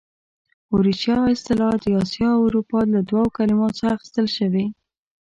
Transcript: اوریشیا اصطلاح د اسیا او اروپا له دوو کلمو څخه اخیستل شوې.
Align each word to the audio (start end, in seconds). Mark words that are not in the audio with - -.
اوریشیا 0.71 1.17
اصطلاح 1.35 1.73
د 1.83 1.85
اسیا 2.01 2.29
او 2.37 2.41
اروپا 2.47 2.79
له 2.93 2.99
دوو 3.09 3.23
کلمو 3.37 3.67
څخه 3.77 3.93
اخیستل 3.95 4.27
شوې. 4.37 4.65